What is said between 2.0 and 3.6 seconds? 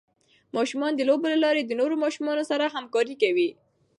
ماشومانو سره همکاري کوي.